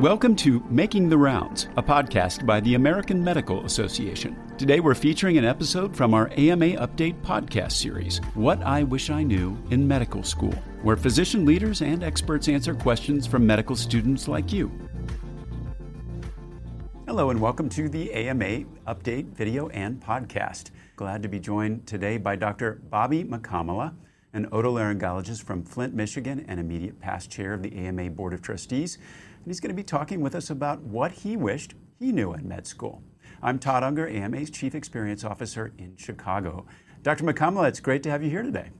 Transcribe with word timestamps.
Welcome 0.00 0.36
to 0.36 0.62
Making 0.68 1.08
the 1.08 1.16
Rounds, 1.16 1.68
a 1.78 1.82
podcast 1.82 2.44
by 2.44 2.60
the 2.60 2.74
American 2.74 3.24
Medical 3.24 3.64
Association. 3.64 4.36
Today 4.58 4.78
we're 4.78 4.94
featuring 4.94 5.38
an 5.38 5.46
episode 5.46 5.96
from 5.96 6.12
our 6.12 6.28
AMA 6.36 6.76
Update 6.76 7.18
podcast 7.22 7.72
series, 7.72 8.18
What 8.34 8.62
I 8.62 8.82
Wish 8.82 9.08
I 9.08 9.22
Knew 9.22 9.56
in 9.70 9.88
Medical 9.88 10.22
School, 10.22 10.52
where 10.82 10.98
physician 10.98 11.46
leaders 11.46 11.80
and 11.80 12.04
experts 12.04 12.46
answer 12.46 12.74
questions 12.74 13.26
from 13.26 13.46
medical 13.46 13.74
students 13.74 14.28
like 14.28 14.52
you. 14.52 14.70
Hello, 17.06 17.30
and 17.30 17.40
welcome 17.40 17.70
to 17.70 17.88
the 17.88 18.12
AMA 18.12 18.64
Update 18.86 19.28
video 19.32 19.68
and 19.70 19.98
podcast. 19.98 20.72
Glad 20.96 21.22
to 21.22 21.28
be 21.30 21.40
joined 21.40 21.86
today 21.86 22.18
by 22.18 22.36
Dr. 22.36 22.82
Bobby 22.90 23.24
Mukkamala, 23.24 23.94
an 24.36 24.46
otolaryngologist 24.50 25.42
from 25.42 25.64
Flint, 25.64 25.94
Michigan, 25.94 26.44
and 26.46 26.60
immediate 26.60 27.00
past 27.00 27.30
chair 27.30 27.54
of 27.54 27.62
the 27.62 27.74
AMA 27.74 28.10
Board 28.10 28.34
of 28.34 28.42
Trustees 28.42 28.98
and 29.46 29.52
he's 29.52 29.60
going 29.60 29.70
to 29.70 29.76
be 29.76 29.84
talking 29.84 30.20
with 30.20 30.34
us 30.34 30.50
about 30.50 30.82
what 30.82 31.12
he 31.12 31.36
wished 31.36 31.74
he 32.00 32.10
knew 32.10 32.32
in 32.32 32.48
med 32.48 32.66
school. 32.66 33.00
I'm 33.40 33.60
Todd 33.60 33.84
Unger, 33.84 34.08
AMA's 34.08 34.50
Chief 34.50 34.74
Experience 34.74 35.22
Officer 35.22 35.72
in 35.78 35.94
Chicago. 35.96 36.66
Dr. 37.04 37.22
Mukkamala, 37.22 37.68
it's 37.68 37.78
great 37.78 38.02
to 38.02 38.10
have 38.10 38.24
you 38.24 38.28
here 38.28 38.42
today. 38.42 38.70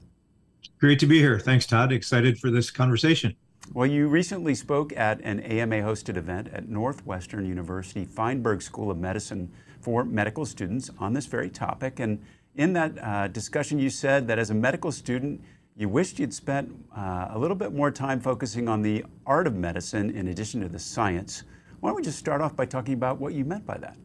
Great 0.77 0.99
to 0.99 1.05
be 1.05 1.19
here. 1.19 1.39
Thanks, 1.39 1.65
Todd. 1.65 1.93
Excited 1.93 2.37
for 2.37 2.51
this 2.51 2.69
conversation. 2.69 3.33
Well, 3.73 3.87
you 3.87 4.09
recently 4.09 4.55
spoke 4.55 4.91
at 4.97 5.21
an 5.21 5.39
AMA 5.39 5.77
hosted 5.77 6.17
event 6.17 6.49
at 6.51 6.67
Northwestern 6.67 7.45
University 7.45 8.03
Feinberg 8.03 8.61
School 8.61 8.91
of 8.91 8.97
Medicine 8.97 9.49
for 9.79 10.03
medical 10.03 10.45
students 10.45 10.89
on 10.99 11.13
this 11.13 11.27
very 11.27 11.49
topic. 11.49 12.01
And 12.01 12.21
in 12.57 12.73
that 12.73 12.97
uh, 13.01 13.27
discussion, 13.27 13.79
you 13.79 13.89
said 13.89 14.27
that 14.27 14.39
as 14.39 14.49
a 14.49 14.53
medical 14.53 14.91
student, 14.91 15.41
you 15.75 15.87
wished 15.87 16.19
you'd 16.19 16.33
spent 16.33 16.73
uh, 16.95 17.27
a 17.29 17.37
little 17.37 17.55
bit 17.55 17.71
more 17.71 17.91
time 17.91 18.19
focusing 18.19 18.67
on 18.67 18.81
the 18.81 19.05
art 19.27 19.45
of 19.45 19.55
medicine 19.55 20.09
in 20.09 20.27
addition 20.29 20.59
to 20.61 20.67
the 20.67 20.79
science. 20.79 21.43
Why 21.79 21.89
don't 21.89 21.97
we 21.97 22.01
just 22.01 22.17
start 22.17 22.41
off 22.41 22.55
by 22.55 22.65
talking 22.65 22.95
about 22.95 23.19
what 23.19 23.33
you 23.33 23.45
meant 23.45 23.65
by 23.65 23.77
that? 23.77 23.95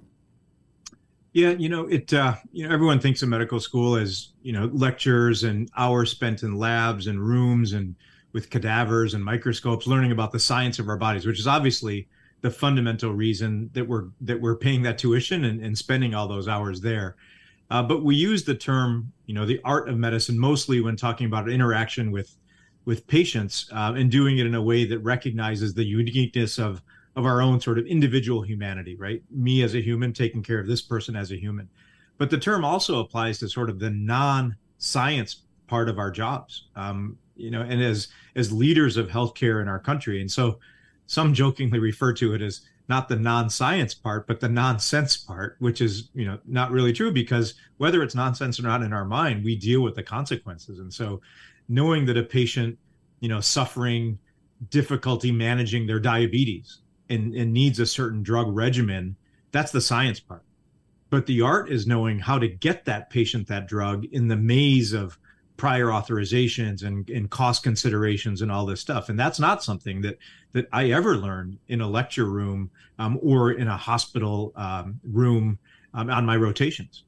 Yeah, 1.32 1.50
you 1.52 1.70
know, 1.70 1.86
it. 1.86 2.12
Uh, 2.12 2.34
you 2.52 2.68
know, 2.68 2.74
everyone 2.74 3.00
thinks 3.00 3.22
of 3.22 3.30
medical 3.30 3.58
school 3.58 3.96
as 3.96 4.32
you 4.42 4.52
know 4.52 4.66
lectures 4.66 5.44
and 5.44 5.70
hours 5.78 6.10
spent 6.10 6.42
in 6.42 6.58
labs 6.58 7.06
and 7.06 7.18
rooms 7.18 7.72
and 7.72 7.94
with 8.34 8.50
cadavers 8.50 9.14
and 9.14 9.24
microscopes, 9.24 9.86
learning 9.86 10.12
about 10.12 10.32
the 10.32 10.38
science 10.38 10.78
of 10.78 10.88
our 10.88 10.98
bodies, 10.98 11.24
which 11.24 11.38
is 11.38 11.46
obviously 11.46 12.06
the 12.42 12.50
fundamental 12.50 13.14
reason 13.14 13.70
that 13.72 13.88
we're 13.88 14.08
that 14.20 14.42
we're 14.42 14.56
paying 14.56 14.82
that 14.82 14.98
tuition 14.98 15.46
and, 15.46 15.62
and 15.62 15.78
spending 15.78 16.14
all 16.14 16.28
those 16.28 16.48
hours 16.48 16.82
there. 16.82 17.16
Uh, 17.70 17.82
but 17.82 18.04
we 18.04 18.14
use 18.14 18.44
the 18.44 18.54
term, 18.54 19.12
you 19.26 19.34
know, 19.34 19.46
the 19.46 19.60
art 19.64 19.88
of 19.88 19.96
medicine 19.96 20.38
mostly 20.38 20.80
when 20.80 20.96
talking 20.96 21.26
about 21.26 21.48
interaction 21.48 22.10
with 22.10 22.36
with 22.84 23.06
patients 23.06 23.70
uh, 23.72 23.94
and 23.96 24.10
doing 24.10 24.38
it 24.38 24.46
in 24.46 24.56
a 24.56 24.62
way 24.62 24.84
that 24.84 24.98
recognizes 24.98 25.72
the 25.72 25.84
uniqueness 25.84 26.58
of 26.58 26.82
of 27.14 27.26
our 27.26 27.42
own 27.42 27.60
sort 27.60 27.78
of 27.78 27.86
individual 27.86 28.42
humanity, 28.42 28.96
right? 28.96 29.22
Me 29.30 29.62
as 29.62 29.74
a 29.74 29.80
human 29.80 30.12
taking 30.12 30.42
care 30.42 30.58
of 30.58 30.66
this 30.66 30.80
person 30.80 31.14
as 31.14 31.30
a 31.30 31.36
human. 31.36 31.68
But 32.18 32.30
the 32.30 32.38
term 32.38 32.64
also 32.64 33.00
applies 33.00 33.38
to 33.40 33.48
sort 33.48 33.68
of 33.68 33.78
the 33.78 33.90
non-science 33.90 35.42
part 35.66 35.88
of 35.88 35.98
our 35.98 36.10
jobs, 36.10 36.68
um, 36.76 37.18
you 37.36 37.50
know, 37.50 37.62
and 37.62 37.82
as 37.82 38.08
as 38.36 38.52
leaders 38.52 38.96
of 38.96 39.08
healthcare 39.08 39.60
in 39.62 39.68
our 39.68 39.78
country. 39.78 40.20
And 40.20 40.30
so, 40.30 40.58
some 41.06 41.34
jokingly 41.34 41.78
refer 41.78 42.12
to 42.14 42.34
it 42.34 42.40
as 42.40 42.62
not 42.88 43.08
the 43.08 43.16
non-science 43.16 43.94
part 43.94 44.26
but 44.26 44.40
the 44.40 44.48
nonsense 44.48 45.16
part 45.16 45.56
which 45.60 45.80
is 45.80 46.10
you 46.14 46.24
know 46.24 46.38
not 46.46 46.70
really 46.70 46.92
true 46.92 47.12
because 47.12 47.54
whether 47.76 48.02
it's 48.02 48.14
nonsense 48.14 48.58
or 48.58 48.64
not 48.64 48.82
in 48.82 48.92
our 48.92 49.04
mind 49.04 49.44
we 49.44 49.56
deal 49.56 49.82
with 49.82 49.94
the 49.94 50.02
consequences. 50.02 50.78
And 50.78 50.92
so 50.92 51.20
knowing 51.68 52.06
that 52.06 52.16
a 52.16 52.22
patient 52.22 52.78
you 53.20 53.28
know 53.28 53.40
suffering 53.40 54.18
difficulty 54.70 55.32
managing 55.32 55.86
their 55.86 55.98
diabetes 55.98 56.78
and, 57.08 57.34
and 57.34 57.52
needs 57.52 57.80
a 57.80 57.86
certain 57.86 58.22
drug 58.22 58.46
regimen 58.54 59.16
that's 59.52 59.70
the 59.70 59.80
science 59.80 60.18
part. 60.18 60.42
But 61.10 61.26
the 61.26 61.42
art 61.42 61.70
is 61.70 61.86
knowing 61.86 62.18
how 62.18 62.38
to 62.38 62.48
get 62.48 62.86
that 62.86 63.10
patient 63.10 63.46
that 63.48 63.68
drug 63.68 64.06
in 64.06 64.28
the 64.28 64.36
maze 64.36 64.94
of 64.94 65.18
prior 65.62 65.90
authorizations 65.90 66.82
and, 66.82 67.08
and 67.08 67.30
cost 67.30 67.62
considerations 67.62 68.42
and 68.42 68.50
all 68.50 68.66
this 68.66 68.80
stuff. 68.80 69.08
And 69.08 69.16
that's 69.16 69.38
not 69.38 69.62
something 69.62 70.02
that 70.02 70.18
that 70.54 70.66
I 70.72 70.90
ever 70.90 71.16
learned 71.16 71.56
in 71.68 71.80
a 71.80 71.88
lecture 71.88 72.24
room 72.24 72.68
um, 72.98 73.16
or 73.22 73.52
in 73.52 73.68
a 73.68 73.76
hospital 73.76 74.52
um, 74.56 74.98
room 75.04 75.60
um, 75.94 76.10
on 76.10 76.26
my 76.26 76.34
rotations. 76.34 77.04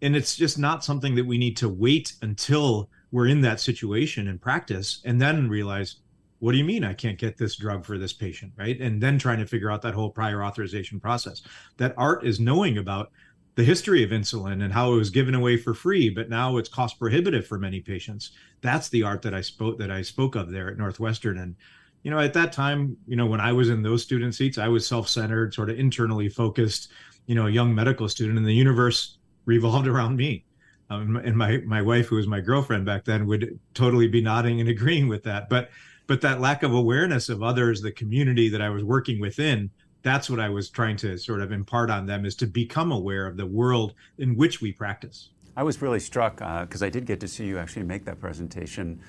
And 0.00 0.14
it's 0.14 0.36
just 0.36 0.60
not 0.60 0.84
something 0.84 1.16
that 1.16 1.26
we 1.26 1.38
need 1.38 1.56
to 1.56 1.68
wait 1.68 2.12
until 2.22 2.88
we're 3.10 3.26
in 3.26 3.40
that 3.40 3.58
situation 3.58 4.28
and 4.28 4.40
practice 4.40 5.02
and 5.04 5.20
then 5.20 5.48
realize, 5.48 5.96
what 6.38 6.52
do 6.52 6.58
you 6.58 6.64
mean 6.64 6.84
I 6.84 6.94
can't 6.94 7.18
get 7.18 7.36
this 7.36 7.56
drug 7.56 7.84
for 7.84 7.98
this 7.98 8.12
patient? 8.12 8.52
Right. 8.56 8.80
And 8.80 9.02
then 9.02 9.18
trying 9.18 9.40
to 9.40 9.46
figure 9.46 9.72
out 9.72 9.82
that 9.82 9.94
whole 9.94 10.10
prior 10.10 10.44
authorization 10.44 11.00
process. 11.00 11.42
That 11.78 11.94
art 11.96 12.24
is 12.24 12.38
knowing 12.38 12.78
about 12.78 13.10
the 13.58 13.64
history 13.64 14.04
of 14.04 14.10
insulin 14.10 14.62
and 14.62 14.72
how 14.72 14.92
it 14.92 14.96
was 14.96 15.10
given 15.10 15.34
away 15.34 15.56
for 15.56 15.74
free, 15.74 16.08
but 16.08 16.30
now 16.30 16.58
it's 16.58 16.68
cost 16.68 16.96
prohibitive 16.96 17.44
for 17.44 17.58
many 17.58 17.80
patients. 17.80 18.30
That's 18.60 18.88
the 18.88 19.02
art 19.02 19.20
that 19.22 19.34
I 19.34 19.40
spoke 19.40 19.78
that 19.78 19.90
I 19.90 20.00
spoke 20.00 20.36
of 20.36 20.52
there 20.52 20.68
at 20.68 20.78
Northwestern. 20.78 21.38
And 21.38 21.56
you 22.04 22.12
know, 22.12 22.20
at 22.20 22.32
that 22.34 22.52
time, 22.52 22.96
you 23.08 23.16
know, 23.16 23.26
when 23.26 23.40
I 23.40 23.52
was 23.52 23.68
in 23.68 23.82
those 23.82 24.04
student 24.04 24.36
seats, 24.36 24.58
I 24.58 24.68
was 24.68 24.86
self-centered, 24.86 25.54
sort 25.54 25.70
of 25.70 25.76
internally 25.76 26.28
focused, 26.28 26.92
you 27.26 27.34
know, 27.34 27.48
a 27.48 27.50
young 27.50 27.74
medical 27.74 28.08
student, 28.08 28.38
and 28.38 28.46
the 28.46 28.54
universe 28.54 29.18
revolved 29.44 29.88
around 29.92 30.16
me. 30.16 30.44
Um, 30.88 31.16
and 31.16 31.36
my 31.36 31.56
my 31.66 31.82
wife, 31.82 32.06
who 32.06 32.14
was 32.14 32.28
my 32.28 32.40
girlfriend 32.40 32.86
back 32.86 33.04
then, 33.04 33.26
would 33.26 33.58
totally 33.74 34.06
be 34.06 34.22
nodding 34.22 34.60
and 34.60 34.68
agreeing 34.68 35.08
with 35.08 35.24
that. 35.24 35.48
But 35.48 35.70
but 36.06 36.20
that 36.20 36.40
lack 36.40 36.62
of 36.62 36.74
awareness 36.74 37.28
of 37.28 37.42
others, 37.42 37.82
the 37.82 37.90
community 37.90 38.48
that 38.50 38.62
I 38.62 38.68
was 38.68 38.84
working 38.84 39.18
within, 39.18 39.68
that's 40.08 40.30
what 40.30 40.40
I 40.40 40.48
was 40.48 40.70
trying 40.70 40.96
to 40.98 41.18
sort 41.18 41.40
of 41.40 41.52
impart 41.52 41.90
on 41.90 42.06
them 42.06 42.24
is 42.24 42.34
to 42.36 42.46
become 42.46 42.90
aware 42.92 43.26
of 43.26 43.36
the 43.36 43.46
world 43.46 43.94
in 44.16 44.36
which 44.36 44.60
we 44.60 44.72
practice. 44.72 45.30
I 45.56 45.62
was 45.62 45.82
really 45.82 46.00
struck 46.00 46.36
because 46.36 46.82
uh, 46.82 46.86
I 46.86 46.88
did 46.88 47.04
get 47.04 47.20
to 47.20 47.28
see 47.28 47.46
you 47.46 47.58
actually 47.58 47.84
make 47.84 48.04
that 48.04 48.20
presentation. 48.20 49.00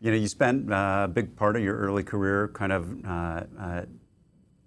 You 0.00 0.12
know, 0.12 0.16
you 0.16 0.28
spent 0.28 0.72
uh, 0.72 1.02
a 1.04 1.08
big 1.08 1.36
part 1.36 1.56
of 1.56 1.62
your 1.62 1.76
early 1.76 2.04
career 2.04 2.48
kind 2.48 2.72
of 2.72 3.04
uh, 3.04 3.42
uh 3.58 3.82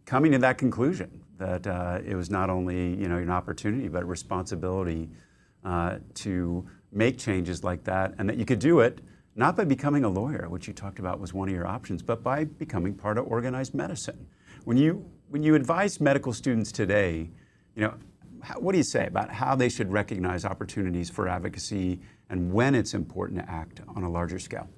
coming 0.06 0.34
to 0.34 0.38
that 0.40 0.58
conclusion 0.58 1.24
that 1.38 1.66
uh, 1.66 2.00
it 2.06 2.16
was 2.16 2.30
not 2.30 2.50
only 2.50 2.96
you 2.96 3.08
know 3.08 3.18
an 3.18 3.30
opportunity 3.30 3.88
but 3.88 4.04
a 4.04 4.06
responsibility 4.06 5.10
uh, 5.64 5.98
to 6.16 6.68
make 6.92 7.18
changes 7.18 7.64
like 7.64 7.84
that, 7.86 8.14
and 8.18 8.30
that 8.30 8.38
you 8.38 8.46
could 8.46 8.60
do 8.60 8.82
it 8.82 9.02
not 9.36 9.56
by 9.56 9.64
becoming 9.64 10.04
a 10.04 10.10
lawyer, 10.10 10.48
which 10.50 10.68
you 10.68 10.74
talked 10.74 11.00
about 11.00 11.20
was 11.20 11.34
one 11.34 11.48
of 11.48 11.56
your 11.56 11.66
options, 11.66 12.04
but 12.04 12.22
by 12.22 12.44
becoming 12.44 12.94
part 12.94 13.18
of 13.18 13.26
organized 13.28 13.74
medicine. 13.74 14.28
When 14.64 14.78
you 14.78 15.10
when 15.34 15.42
you 15.42 15.56
advise 15.56 16.00
medical 16.00 16.32
students 16.32 16.72
today, 16.72 17.28
you 17.76 17.82
know, 17.82 17.96
what 18.60 18.74
do 18.74 18.78
you 18.78 18.84
say 18.84 19.08
about 19.08 19.32
how 19.32 19.56
they 19.56 19.68
should 19.68 19.92
recognize 19.92 20.46
opportunities 20.46 21.10
for 21.10 21.28
advocacy 21.28 22.00
and 22.30 22.54
when 22.54 22.76
it's 22.76 22.94
important 22.94 23.40
to 23.40 23.50
act 23.50 23.82
on 23.96 24.04
a 24.04 24.10
larger 24.12 24.38
scale? 24.38 24.70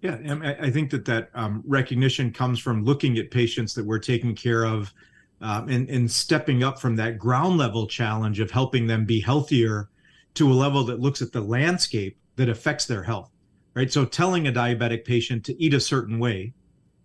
Yeah, 0.00 0.16
I 0.58 0.70
think 0.70 0.88
that 0.92 1.04
that 1.04 1.28
um, 1.34 1.62
recognition 1.66 2.32
comes 2.32 2.58
from 2.58 2.84
looking 2.84 3.18
at 3.18 3.30
patients 3.30 3.74
that 3.74 3.84
we're 3.84 3.98
taking 3.98 4.34
care 4.34 4.64
of 4.64 4.94
um, 5.42 5.68
and, 5.68 5.90
and 5.90 6.10
stepping 6.10 6.62
up 6.62 6.80
from 6.80 6.96
that 6.96 7.18
ground 7.18 7.58
level 7.58 7.86
challenge 7.86 8.40
of 8.40 8.50
helping 8.50 8.86
them 8.86 9.04
be 9.04 9.20
healthier 9.20 9.90
to 10.34 10.50
a 10.50 10.54
level 10.54 10.84
that 10.84 11.00
looks 11.00 11.20
at 11.20 11.32
the 11.32 11.42
landscape 11.42 12.16
that 12.36 12.48
affects 12.48 12.86
their 12.86 13.02
health, 13.02 13.30
right? 13.74 13.92
So 13.92 14.06
telling 14.06 14.48
a 14.48 14.52
diabetic 14.52 15.04
patient 15.04 15.44
to 15.44 15.62
eat 15.62 15.74
a 15.74 15.80
certain 15.80 16.18
way 16.18 16.54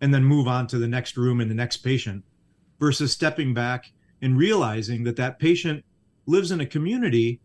and 0.00 0.14
then 0.14 0.24
move 0.24 0.48
on 0.48 0.66
to 0.68 0.78
the 0.78 0.88
next 0.88 1.18
room 1.18 1.42
and 1.42 1.50
the 1.50 1.54
next 1.54 1.78
patient 1.78 2.24
versus 2.80 3.12
stepping 3.12 3.54
back 3.54 3.92
and 4.22 4.36
realizing 4.36 5.04
that 5.04 5.16
that 5.16 5.38
patient 5.38 5.84
lives 6.26 6.50
in 6.50 6.60
a 6.60 6.66
community 6.66 7.40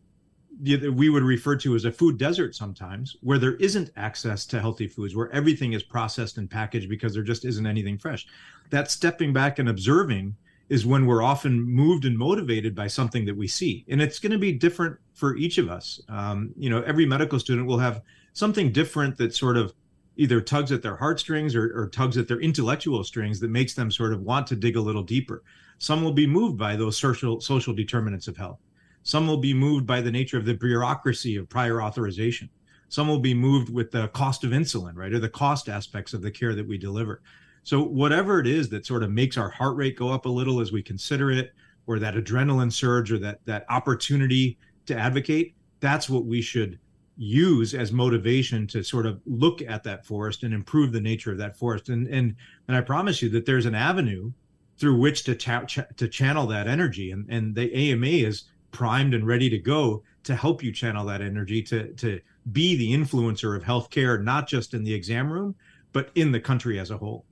that 0.61 0.93
we 0.93 1.09
would 1.09 1.23
refer 1.23 1.55
to 1.57 1.75
as 1.75 1.83
a 1.83 1.91
food 1.91 2.17
desert 2.17 2.55
sometimes 2.55 3.17
where 3.21 3.37
there 3.37 3.55
isn't 3.55 3.91
access 3.97 4.45
to 4.45 4.59
healthy 4.59 4.87
foods 4.87 5.15
where 5.15 5.29
everything 5.31 5.73
is 5.73 5.83
processed 5.83 6.37
and 6.37 6.49
packaged 6.49 6.87
because 6.87 7.13
there 7.13 7.23
just 7.23 7.43
isn't 7.43 7.67
anything 7.67 7.97
fresh. 7.97 8.25
That 8.69 8.89
stepping 8.89 9.33
back 9.33 9.59
and 9.59 9.67
observing 9.67 10.35
is 10.69 10.85
when 10.85 11.05
we're 11.05 11.21
often 11.21 11.61
moved 11.61 12.05
and 12.05 12.17
motivated 12.17 12.73
by 12.73 12.87
something 12.87 13.25
that 13.25 13.35
we 13.35 13.47
see. 13.47 13.85
And 13.89 14.01
it's 14.01 14.17
going 14.17 14.31
to 14.31 14.39
be 14.39 14.51
different 14.51 14.97
for 15.13 15.35
each 15.35 15.57
of 15.57 15.69
us. 15.69 16.01
Um, 16.09 16.53
you 16.57 16.69
know 16.69 16.81
every 16.83 17.05
medical 17.05 17.39
student 17.39 17.67
will 17.67 17.79
have 17.79 18.01
something 18.33 18.71
different 18.71 19.17
that 19.17 19.35
sort 19.35 19.57
of 19.57 19.73
either 20.17 20.41
tugs 20.41 20.71
at 20.71 20.81
their 20.81 20.95
heartstrings 20.95 21.55
or, 21.55 21.71
or 21.77 21.89
tugs 21.89 22.17
at 22.17 22.27
their 22.27 22.39
intellectual 22.39 23.03
strings 23.03 23.39
that 23.39 23.49
makes 23.49 23.73
them 23.73 23.91
sort 23.91 24.13
of 24.13 24.21
want 24.21 24.47
to 24.47 24.55
dig 24.55 24.75
a 24.75 24.81
little 24.81 25.03
deeper. 25.03 25.43
Some 25.77 26.03
will 26.03 26.13
be 26.13 26.27
moved 26.27 26.57
by 26.57 26.75
those 26.75 26.97
social 26.97 27.41
social 27.41 27.73
determinants 27.73 28.27
of 28.27 28.37
health. 28.37 28.59
Some 29.03 29.27
will 29.27 29.37
be 29.37 29.53
moved 29.53 29.85
by 29.85 30.01
the 30.01 30.11
nature 30.11 30.37
of 30.37 30.45
the 30.45 30.53
bureaucracy 30.53 31.35
of 31.35 31.49
prior 31.49 31.81
authorization. 31.81 32.49
Some 32.89 33.07
will 33.07 33.19
be 33.19 33.33
moved 33.33 33.69
with 33.69 33.91
the 33.91 34.07
cost 34.09 34.43
of 34.43 34.51
insulin, 34.51 34.95
right, 34.95 35.13
or 35.13 35.19
the 35.19 35.29
cost 35.29 35.69
aspects 35.69 36.13
of 36.13 36.21
the 36.21 36.31
care 36.31 36.55
that 36.55 36.67
we 36.67 36.77
deliver. 36.77 37.21
So 37.63 37.83
whatever 37.83 38.39
it 38.39 38.47
is 38.47 38.69
that 38.69 38.85
sort 38.85 39.03
of 39.03 39.11
makes 39.11 39.37
our 39.37 39.49
heart 39.49 39.75
rate 39.75 39.97
go 39.97 40.09
up 40.09 40.25
a 40.25 40.29
little 40.29 40.59
as 40.59 40.71
we 40.71 40.81
consider 40.81 41.31
it, 41.31 41.53
or 41.87 41.99
that 41.99 42.15
adrenaline 42.15 42.71
surge, 42.71 43.11
or 43.11 43.19
that 43.19 43.39
that 43.45 43.65
opportunity 43.69 44.57
to 44.85 44.97
advocate, 44.97 45.55
that's 45.79 46.09
what 46.09 46.25
we 46.25 46.41
should 46.41 46.79
use 47.17 47.73
as 47.73 47.91
motivation 47.91 48.67
to 48.67 48.83
sort 48.83 49.05
of 49.05 49.21
look 49.25 49.61
at 49.61 49.83
that 49.83 50.05
forest 50.05 50.43
and 50.43 50.53
improve 50.53 50.91
the 50.91 50.99
nature 51.01 51.31
of 51.31 51.37
that 51.37 51.57
forest 51.57 51.89
and 51.89 52.07
and 52.07 52.35
and 52.67 52.75
I 52.75 52.81
promise 52.81 53.21
you 53.21 53.29
that 53.29 53.45
there's 53.45 53.65
an 53.65 53.75
avenue 53.75 54.31
through 54.77 54.97
which 54.99 55.23
to 55.23 55.35
cha- 55.35 55.65
to 55.95 56.07
channel 56.07 56.45
that 56.47 56.67
energy 56.67 57.11
and 57.11 57.25
and 57.29 57.55
the 57.55 57.73
AMA 57.73 58.07
is 58.07 58.43
primed 58.71 59.13
and 59.13 59.25
ready 59.25 59.49
to 59.49 59.57
go 59.57 60.03
to 60.23 60.35
help 60.35 60.61
you 60.61 60.71
channel 60.73 61.05
that 61.05 61.21
energy 61.21 61.61
to 61.63 61.93
to 61.93 62.19
be 62.51 62.75
the 62.75 62.91
influencer 62.91 63.55
of 63.55 63.63
healthcare 63.63 64.21
not 64.21 64.47
just 64.47 64.73
in 64.73 64.83
the 64.83 64.93
exam 64.93 65.31
room 65.31 65.55
but 65.93 66.09
in 66.15 66.33
the 66.33 66.41
country 66.41 66.77
as 66.77 66.91
a 66.91 66.97
whole. 66.97 67.23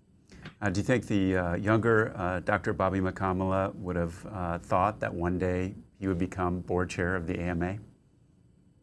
Uh, 0.61 0.69
do 0.69 0.79
you 0.79 0.85
think 0.85 1.05
the 1.07 1.35
uh, 1.35 1.55
younger 1.55 2.13
uh, 2.15 2.39
Dr. 2.39 2.71
Bobby 2.71 3.01
Mukkamala 3.01 3.75
would 3.75 3.97
have 3.97 4.25
uh, 4.31 4.57
thought 4.59 5.01
that 5.01 5.13
one 5.13 5.37
day 5.37 5.75
he 5.99 6.07
would 6.07 6.17
become 6.17 6.61
board 6.61 6.89
chair 6.89 7.17
of 7.17 7.27
the 7.27 7.37
AMA? 7.37 7.77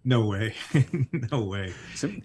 No 0.03 0.25
way, 0.25 0.55
no 1.31 1.45
way. 1.45 1.75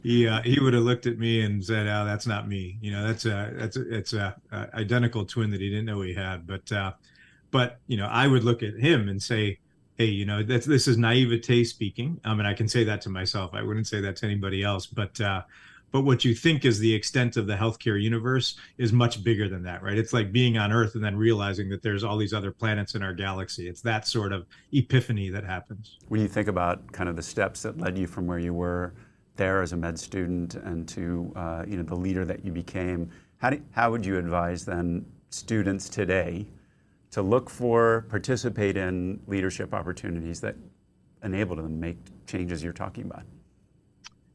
He 0.01 0.27
uh, 0.27 0.41
he 0.43 0.59
would 0.61 0.73
have 0.73 0.83
looked 0.83 1.07
at 1.07 1.17
me 1.17 1.41
and 1.41 1.63
said, 1.63 1.87
"Oh, 1.87 2.05
that's 2.05 2.25
not 2.25 2.47
me." 2.47 2.77
You 2.79 2.91
know, 2.91 3.05
that's 3.05 3.25
a 3.25 3.51
that's 3.53 3.75
a, 3.75 3.93
it's 3.93 4.13
a, 4.13 4.33
a 4.51 4.69
identical 4.75 5.25
twin 5.25 5.49
that 5.51 5.59
he 5.59 5.69
didn't 5.69 5.85
know 5.85 5.99
he 6.01 6.13
had. 6.13 6.47
But 6.47 6.71
uh, 6.71 6.93
but 7.51 7.79
you 7.87 7.97
know, 7.97 8.07
I 8.07 8.27
would 8.27 8.45
look 8.45 8.63
at 8.63 8.75
him 8.75 9.09
and 9.09 9.21
say, 9.21 9.59
"Hey, 9.97 10.05
you 10.05 10.23
know, 10.25 10.41
that's 10.41 10.65
this 10.65 10.87
is 10.87 10.97
naivete 10.97 11.65
speaking." 11.65 12.17
I 12.23 12.33
mean, 12.33 12.45
I 12.45 12.53
can 12.53 12.69
say 12.69 12.85
that 12.85 13.01
to 13.01 13.09
myself. 13.09 13.53
I 13.53 13.61
wouldn't 13.61 13.87
say 13.87 13.99
that 13.99 14.15
to 14.17 14.25
anybody 14.25 14.63
else. 14.63 14.85
But 14.85 15.19
uh, 15.19 15.41
but 15.95 16.01
what 16.01 16.25
you 16.25 16.35
think 16.35 16.65
is 16.65 16.77
the 16.77 16.93
extent 16.93 17.37
of 17.37 17.47
the 17.47 17.55
healthcare 17.55 18.03
universe 18.03 18.57
is 18.77 18.91
much 18.91 19.23
bigger 19.23 19.47
than 19.47 19.63
that 19.63 19.81
right? 19.81 19.97
It's 19.97 20.11
like 20.11 20.33
being 20.33 20.57
on 20.57 20.73
earth 20.73 20.95
and 20.95 21.01
then 21.01 21.15
realizing 21.15 21.69
that 21.69 21.83
there's 21.83 22.03
all 22.03 22.17
these 22.17 22.33
other 22.33 22.51
planets 22.51 22.95
in 22.95 23.01
our 23.01 23.13
galaxy. 23.13 23.69
It's 23.69 23.79
that 23.83 24.05
sort 24.05 24.33
of 24.33 24.45
epiphany 24.73 25.29
that 25.29 25.45
happens. 25.45 25.97
When 26.09 26.19
you 26.19 26.27
think 26.27 26.49
about 26.49 26.91
kind 26.91 27.07
of 27.07 27.15
the 27.15 27.23
steps 27.23 27.61
that 27.61 27.77
led 27.77 27.97
you 27.97 28.07
from 28.07 28.27
where 28.27 28.39
you 28.39 28.53
were 28.53 28.93
there 29.37 29.61
as 29.61 29.71
a 29.71 29.77
med 29.77 29.97
student 29.97 30.55
and 30.55 30.85
to 30.89 31.31
uh, 31.33 31.63
you 31.65 31.77
know 31.77 31.83
the 31.83 31.95
leader 31.95 32.25
that 32.25 32.43
you 32.43 32.51
became 32.51 33.09
how, 33.37 33.51
do, 33.51 33.61
how 33.71 33.89
would 33.89 34.05
you 34.05 34.17
advise 34.17 34.65
then 34.65 35.05
students 35.29 35.87
today 35.87 36.45
to 37.11 37.21
look 37.21 37.49
for 37.49 38.05
participate 38.09 38.75
in 38.75 39.21
leadership 39.27 39.73
opportunities 39.73 40.41
that 40.41 40.57
enable 41.23 41.55
them 41.55 41.67
to 41.67 41.71
make 41.71 41.97
changes 42.27 42.61
you're 42.61 42.73
talking 42.73 43.05
about 43.05 43.23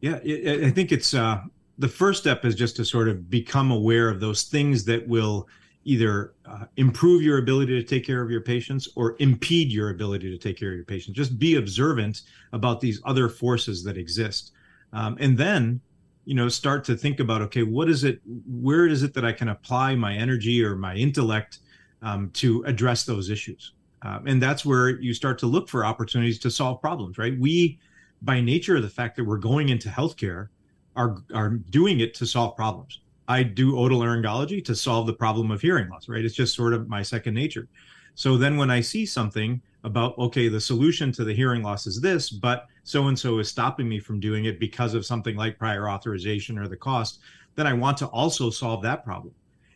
yeah, 0.00 0.16
I 0.16 0.70
think 0.70 0.92
it's 0.92 1.14
uh, 1.14 1.42
the 1.78 1.88
first 1.88 2.20
step 2.20 2.44
is 2.44 2.54
just 2.54 2.76
to 2.76 2.84
sort 2.84 3.08
of 3.08 3.30
become 3.30 3.70
aware 3.70 4.08
of 4.08 4.20
those 4.20 4.44
things 4.44 4.84
that 4.84 5.06
will 5.06 5.48
either 5.84 6.34
uh, 6.46 6.64
improve 6.76 7.22
your 7.22 7.38
ability 7.38 7.80
to 7.80 7.86
take 7.86 8.04
care 8.04 8.22
of 8.22 8.30
your 8.30 8.40
patients 8.40 8.88
or 8.96 9.16
impede 9.18 9.72
your 9.72 9.90
ability 9.90 10.30
to 10.30 10.36
take 10.36 10.58
care 10.58 10.70
of 10.70 10.76
your 10.76 10.84
patients. 10.84 11.16
Just 11.16 11.38
be 11.38 11.56
observant 11.56 12.22
about 12.52 12.80
these 12.80 13.00
other 13.04 13.28
forces 13.28 13.82
that 13.84 13.96
exist, 13.96 14.52
um, 14.92 15.16
and 15.20 15.36
then 15.36 15.80
you 16.24 16.34
know 16.34 16.48
start 16.48 16.84
to 16.84 16.96
think 16.96 17.20
about 17.20 17.42
okay, 17.42 17.62
what 17.62 17.88
is 17.88 18.04
it? 18.04 18.20
Where 18.46 18.86
is 18.86 19.02
it 19.02 19.14
that 19.14 19.24
I 19.24 19.32
can 19.32 19.48
apply 19.48 19.94
my 19.96 20.14
energy 20.14 20.62
or 20.62 20.76
my 20.76 20.94
intellect 20.94 21.60
um, 22.02 22.30
to 22.34 22.62
address 22.64 23.04
those 23.04 23.30
issues? 23.30 23.72
Um, 24.02 24.26
and 24.26 24.40
that's 24.40 24.64
where 24.64 25.00
you 25.00 25.12
start 25.12 25.38
to 25.40 25.46
look 25.46 25.68
for 25.68 25.84
opportunities 25.84 26.38
to 26.40 26.50
solve 26.50 26.80
problems. 26.80 27.16
Right? 27.18 27.38
We 27.38 27.78
by 28.22 28.40
nature 28.40 28.76
of 28.76 28.82
the 28.82 28.88
fact 28.88 29.16
that 29.16 29.24
we're 29.24 29.38
going 29.38 29.68
into 29.68 29.88
healthcare, 29.88 30.48
are 30.96 31.18
are 31.34 31.50
doing 31.50 32.00
it 32.00 32.14
to 32.14 32.26
solve 32.26 32.56
problems. 32.56 33.00
I 33.28 33.42
do 33.44 33.72
otolaryngology 33.72 34.64
to 34.64 34.74
solve 34.74 35.06
the 35.06 35.12
problem 35.12 35.50
of 35.50 35.60
hearing 35.60 35.88
loss, 35.88 36.08
right? 36.08 36.24
It's 36.24 36.34
just 36.34 36.56
sort 36.56 36.74
of 36.74 36.88
my 36.88 37.02
second 37.02 37.34
nature. 37.34 37.68
So 38.14 38.36
then 38.36 38.56
when 38.56 38.70
I 38.70 38.80
see 38.80 39.06
something 39.06 39.62
about, 39.84 40.18
okay, 40.18 40.48
the 40.48 40.60
solution 40.60 41.12
to 41.12 41.24
the 41.24 41.32
hearing 41.32 41.62
loss 41.62 41.86
is 41.86 42.00
this, 42.00 42.28
but 42.28 42.66
so 42.82 43.06
and 43.06 43.18
so 43.18 43.38
is 43.38 43.48
stopping 43.48 43.88
me 43.88 44.00
from 44.00 44.18
doing 44.18 44.46
it 44.46 44.58
because 44.58 44.94
of 44.94 45.06
something 45.06 45.36
like 45.36 45.58
prior 45.58 45.88
authorization 45.88 46.58
or 46.58 46.66
the 46.66 46.76
cost, 46.76 47.20
then 47.54 47.68
I 47.68 47.72
want 47.72 47.96
to 47.98 48.06
also 48.06 48.50
solve 48.50 48.82
that 48.82 49.04
problem. 49.04 49.32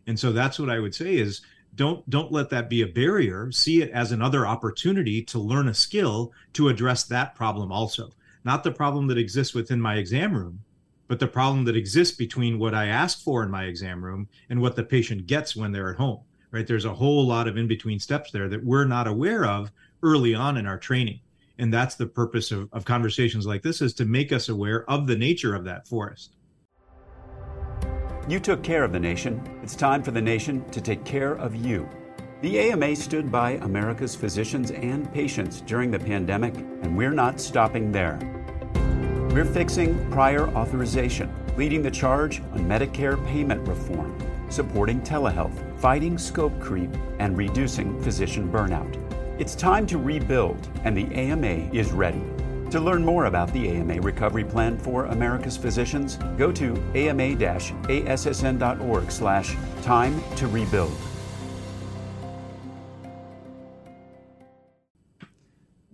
And 0.08 0.18
so 0.18 0.32
that's 0.32 0.58
what 0.58 0.68
I 0.68 0.80
would 0.80 0.94
say 0.94 1.14
is 1.14 1.42
don't 1.76 2.08
don't 2.10 2.32
let 2.32 2.50
that 2.50 2.68
be 2.68 2.82
a 2.82 2.86
barrier. 2.86 3.50
See 3.52 3.82
it 3.82 3.90
as 3.90 4.12
another 4.12 4.46
opportunity 4.46 5.22
to 5.22 5.38
learn 5.38 5.68
a 5.68 5.74
skill 5.74 6.32
to 6.54 6.68
address 6.68 7.04
that 7.04 7.34
problem 7.34 7.72
also 7.72 8.10
not 8.44 8.62
the 8.62 8.70
problem 8.70 9.06
that 9.08 9.18
exists 9.18 9.54
within 9.54 9.80
my 9.80 9.96
exam 9.96 10.34
room, 10.34 10.60
but 11.08 11.18
the 11.18 11.26
problem 11.26 11.64
that 11.64 11.76
exists 11.76 12.16
between 12.16 12.58
what 12.58 12.74
I 12.74 12.86
ask 12.86 13.22
for 13.22 13.42
in 13.42 13.50
my 13.50 13.64
exam 13.64 14.04
room 14.04 14.28
and 14.48 14.60
what 14.60 14.76
the 14.76 14.84
patient 14.84 15.26
gets 15.26 15.56
when 15.56 15.72
they're 15.72 15.90
at 15.90 15.96
home. 15.96 16.20
Right? 16.50 16.66
There's 16.66 16.84
a 16.84 16.94
whole 16.94 17.26
lot 17.26 17.48
of 17.48 17.56
in 17.56 17.66
between 17.66 17.98
steps 17.98 18.30
there 18.30 18.48
that 18.48 18.64
we're 18.64 18.84
not 18.84 19.08
aware 19.08 19.44
of 19.44 19.72
early 20.02 20.34
on 20.34 20.56
in 20.56 20.66
our 20.66 20.78
training. 20.78 21.20
And 21.58 21.72
that's 21.72 21.94
the 21.94 22.06
purpose 22.06 22.52
of, 22.52 22.68
of 22.72 22.84
conversations 22.84 23.46
like 23.46 23.62
this 23.62 23.80
is 23.80 23.94
to 23.94 24.04
make 24.04 24.32
us 24.32 24.48
aware 24.48 24.88
of 24.88 25.06
the 25.06 25.16
nature 25.16 25.54
of 25.54 25.64
that 25.64 25.88
forest. 25.88 26.36
You 28.28 28.40
took 28.40 28.62
care 28.62 28.84
of 28.84 28.92
the 28.92 29.00
nation. 29.00 29.42
It's 29.62 29.76
time 29.76 30.02
for 30.02 30.10
the 30.10 30.22
nation 30.22 30.64
to 30.70 30.80
take 30.80 31.04
care 31.04 31.34
of 31.34 31.54
you. 31.54 31.88
The 32.42 32.58
AMA 32.58 32.96
stood 32.96 33.30
by 33.32 33.52
America's 33.52 34.14
physicians 34.14 34.70
and 34.70 35.10
patients 35.12 35.60
during 35.62 35.90
the 35.90 35.98
pandemic, 35.98 36.54
and 36.54 36.96
we're 36.96 37.12
not 37.12 37.40
stopping 37.40 37.90
there. 37.90 38.18
We're 39.30 39.44
fixing 39.44 40.10
prior 40.10 40.48
authorization, 40.48 41.32
leading 41.56 41.82
the 41.82 41.90
charge 41.90 42.40
on 42.52 42.66
Medicare 42.66 43.24
payment 43.28 43.66
reform, 43.66 44.18
supporting 44.50 45.00
telehealth, 45.00 45.54
fighting 45.80 46.18
scope 46.18 46.58
creep, 46.60 46.90
and 47.18 47.38
reducing 47.38 47.98
physician 48.02 48.50
burnout. 48.52 49.00
It's 49.40 49.54
time 49.54 49.86
to 49.86 49.96
rebuild, 49.98 50.68
and 50.84 50.96
the 50.96 51.12
AMA 51.14 51.70
is 51.72 51.92
ready. 51.92 52.22
To 52.70 52.80
learn 52.80 53.04
more 53.04 53.26
about 53.26 53.52
the 53.52 53.68
AMA 53.68 54.00
Recovery 54.00 54.44
Plan 54.44 54.76
for 54.76 55.06
America's 55.06 55.56
Physicians, 55.56 56.18
go 56.36 56.52
to 56.52 56.74
ama-assn.org 56.94 57.50
slash 59.10 59.56
time 59.82 60.22
to 60.36 60.46
rebuild. 60.48 60.92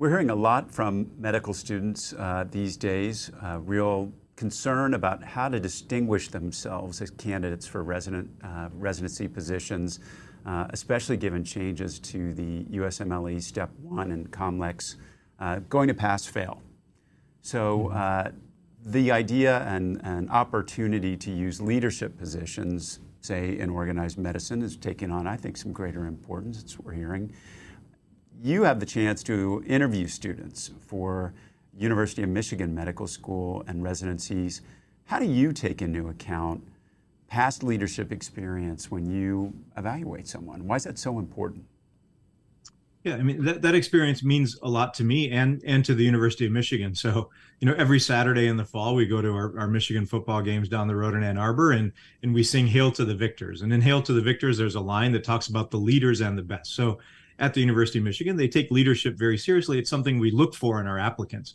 We're 0.01 0.09
hearing 0.09 0.31
a 0.31 0.35
lot 0.35 0.73
from 0.73 1.11
medical 1.19 1.53
students 1.53 2.15
uh, 2.15 2.47
these 2.51 2.79
days, 2.79 3.31
uh, 3.45 3.59
real 3.61 4.11
concern 4.35 4.95
about 4.95 5.23
how 5.23 5.51
to 5.51 5.61
distinguish 5.61 6.29
themselves 6.29 7.03
as 7.03 7.11
candidates 7.11 7.67
for 7.67 7.85
resident, 7.85 8.31
uh, 8.43 8.71
residency 8.73 9.29
positions, 9.29 10.01
uh, 10.47 10.69
especially 10.71 11.19
given 11.19 11.45
changes 11.45 11.99
to 11.99 12.33
the 12.33 12.65
USMLE 12.79 13.43
Step 13.43 13.69
1 13.83 14.11
and 14.11 14.31
COMLEX 14.31 14.97
uh, 15.39 15.59
going 15.69 15.89
to 15.89 15.95
pass 15.95 16.25
fail. 16.25 16.63
So 17.43 17.91
uh, 17.91 18.31
the 18.83 19.13
idea 19.13 19.59
and, 19.69 20.01
and 20.03 20.31
opportunity 20.31 21.15
to 21.19 21.31
use 21.31 21.61
leadership 21.61 22.17
positions, 22.17 23.01
say 23.21 23.59
in 23.59 23.69
organized 23.69 24.17
medicine, 24.17 24.63
is 24.63 24.79
taking 24.79 25.11
on, 25.11 25.27
I 25.27 25.37
think, 25.37 25.59
some 25.59 25.73
greater 25.73 26.07
importance. 26.07 26.63
That's 26.63 26.79
what 26.79 26.87
we're 26.87 26.95
hearing 26.95 27.35
you 28.43 28.63
have 28.63 28.81
the 28.81 28.87
chance 28.87 29.23
to 29.25 29.63
interview 29.67 30.07
students 30.07 30.71
for 30.87 31.35
University 31.77 32.23
of 32.23 32.29
Michigan 32.29 32.75
Medical 32.75 33.07
School 33.07 33.63
and 33.67 33.83
residencies. 33.83 34.63
How 35.07 35.19
do 35.19 35.27
you 35.27 35.53
take 35.53 35.83
into 35.83 36.09
account 36.09 36.67
past 37.29 37.63
leadership 37.63 38.11
experience 38.11 38.91
when 38.91 39.11
you 39.11 39.53
evaluate 39.77 40.27
someone? 40.27 40.67
Why 40.67 40.77
is 40.77 40.85
that 40.85 40.99
so 40.99 41.19
important? 41.19 41.67
Yeah, 43.03 43.15
I 43.15 43.23
mean 43.23 43.45
that, 43.45 43.63
that 43.63 43.75
experience 43.75 44.23
means 44.23 44.59
a 44.63 44.69
lot 44.69 44.93
to 44.95 45.05
me 45.05 45.31
and 45.31 45.63
and 45.65 45.83
to 45.87 45.95
the 45.95 46.05
University 46.05 46.45
of 46.45 46.53
Michigan. 46.53 46.95
So, 46.95 47.31
you 47.59 47.67
know, 47.67 47.75
every 47.79 47.99
Saturday 47.99 48.47
in 48.47 48.59
the 48.59 48.65
fall 48.65 48.95
we 48.95 49.07
go 49.07 49.23
to 49.23 49.33
our, 49.33 49.59
our 49.59 49.69
Michigan 49.69 50.05
football 50.05 50.43
games 50.43 50.69
down 50.69 50.87
the 50.87 50.97
road 50.97 51.15
in 51.15 51.23
Ann 51.23 51.39
Arbor 51.39 51.73
and 51.73 51.93
and 52.23 52.35
we 52.35 52.43
sing 52.43 52.67
Hail 52.67 52.93
to 52.93 53.07
the 53.07 53.15
Victors. 53.15 53.63
And 53.63 53.73
in 53.73 53.81
Hail 53.81 54.03
to 54.03 54.13
the 54.13 54.21
Victors, 54.21 54.59
there's 54.59 54.75
a 54.75 54.81
line 54.81 55.13
that 55.13 55.25
talks 55.25 55.49
about 55.49 55.71
the 55.71 55.79
leaders 55.79 56.21
and 56.21 56.37
the 56.37 56.43
best. 56.43 56.75
So 56.75 56.99
at 57.41 57.55
the 57.55 57.61
University 57.61 57.99
of 57.99 58.05
Michigan. 58.05 58.37
They 58.37 58.47
take 58.47 58.71
leadership 58.71 59.17
very 59.17 59.39
seriously. 59.39 59.79
It's 59.79 59.91
something 59.91 60.19
we 60.19 60.31
look 60.31 60.55
for 60.55 60.81
in 60.81 60.87
our 60.87 60.99
applicants. 60.99 61.55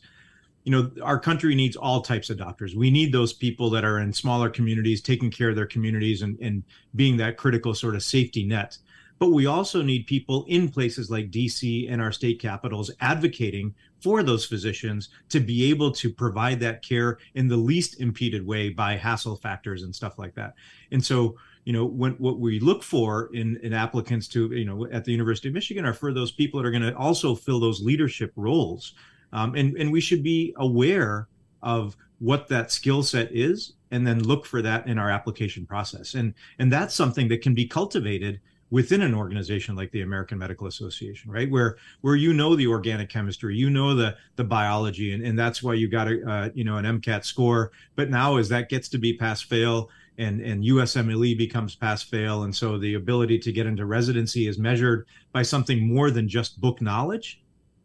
You 0.64 0.72
know, 0.72 0.92
our 1.04 1.20
country 1.20 1.54
needs 1.54 1.76
all 1.76 2.02
types 2.02 2.32
of 2.32 2.38
doctors. 2.38 2.76
We 2.76 2.90
need 2.90 3.14
those 3.14 3.32
people 3.32 3.70
that 3.70 3.86
are 3.86 4.00
in 4.00 4.12
smaller 4.12 4.50
communities, 4.50 5.00
taking 5.00 5.30
care 5.30 5.50
of 5.50 5.56
their 5.56 5.68
communities 5.68 6.24
and, 6.24 6.40
and 6.40 6.64
being 6.96 7.18
that 7.18 7.38
critical 7.38 7.76
sort 7.76 7.96
of 7.96 8.02
safety 8.02 8.44
net. 8.44 8.80
But 9.20 9.30
we 9.30 9.46
also 9.46 9.82
need 9.82 10.08
people 10.08 10.44
in 10.48 10.70
places 10.70 11.10
like 11.10 11.32
DC 11.32 11.90
and 11.90 12.02
our 12.02 12.12
state 12.12 12.42
capitals 12.42 12.92
advocating 13.00 13.76
for 14.02 14.24
those 14.24 14.46
physicians 14.46 15.10
to 15.30 15.40
be 15.40 15.70
able 15.70 15.92
to 15.92 16.12
provide 16.12 16.60
that 16.60 16.84
care 16.84 17.20
in 17.36 17.48
the 17.48 17.56
least 17.56 18.02
impeded 18.02 18.46
way 18.46 18.70
by 18.70 18.98
hassle 18.98 19.38
factors 19.38 19.84
and 19.84 19.96
stuff 19.96 20.18
like 20.18 20.34
that. 20.36 20.56
And 20.92 21.06
so, 21.06 21.38
you 21.66 21.74
know 21.74 21.84
when, 21.84 22.14
what 22.14 22.40
we 22.40 22.60
look 22.60 22.84
for 22.84 23.30
in, 23.34 23.58
in 23.58 23.74
applicants 23.74 24.28
to 24.30 24.52
you 24.54 24.66
know 24.66 24.88
at 24.92 25.04
the 25.04 25.12
university 25.12 25.50
of 25.50 25.54
michigan 25.54 25.86
are 25.86 25.94
for 25.94 26.14
those 26.14 26.32
people 26.32 26.62
that 26.62 26.68
are 26.68 26.72
going 26.72 26.84
to 26.84 26.96
also 26.96 27.36
fill 27.36 27.60
those 27.60 27.82
leadership 27.82 28.32
roles 28.36 28.94
um, 29.34 29.54
and 29.56 29.76
and 29.76 29.92
we 29.92 30.00
should 30.00 30.24
be 30.24 30.54
aware 30.58 31.28
of 31.62 31.98
what 32.20 32.48
that 32.48 32.72
skill 32.72 33.04
set 33.04 33.30
is 33.32 33.74
and 33.92 34.08
then 34.08 34.24
look 34.24 34.46
for 34.46 34.62
that 34.62 34.88
in 34.88 34.98
our 34.98 35.10
application 35.10 35.66
process 35.66 36.14
and 36.14 36.34
and 36.60 36.72
that's 36.72 36.96
something 36.96 37.28
that 37.28 37.42
can 37.42 37.54
be 37.54 37.68
cultivated 37.68 38.40
within 38.72 39.02
an 39.02 39.14
organization 39.14 39.76
like 39.76 39.92
the 39.92 40.02
American 40.02 40.38
Medical 40.38 40.68
Association, 40.68 41.32
right? 41.32 41.50
Where 41.50 41.78
where 42.02 42.16
you 42.16 42.34
know 42.34 42.56
the 42.56 42.68
organic 42.68 43.10
chemistry, 43.10 43.56
you 43.56 43.70
know 43.70 43.94
the 43.94 44.18
the 44.36 44.44
biology, 44.44 45.14
and, 45.14 45.24
and 45.24 45.38
that's 45.38 45.62
why 45.62 45.76
you 45.76 45.88
got 45.88 46.08
a 46.08 46.30
uh, 46.30 46.50
you 46.54 46.64
know 46.64 46.78
an 46.78 46.86
MCAT 46.86 47.26
score. 47.26 47.72
But 47.96 48.10
now 48.10 48.38
as 48.38 48.50
that 48.50 48.70
gets 48.70 48.90
to 48.90 48.98
be 48.98 49.14
pass 49.14 49.42
fail, 49.42 49.90
and 50.18 50.42
and 50.42 50.64
USMLE 50.64 51.38
becomes 51.38 51.76
pass 51.76 52.02
fail, 52.02 52.44
and 52.44 52.56
so 52.56 52.78
the 52.78 52.94
ability 52.94 53.40
to 53.40 53.52
get 53.52 53.66
into 53.66 53.86
residency 53.86 54.48
is 54.48 54.58
measured 54.58 55.08
by 55.32 55.42
something 55.42 55.88
more 55.88 56.12
than 56.12 56.28
just 56.28 56.62
book 56.62 56.82
knowledge. 56.82 57.42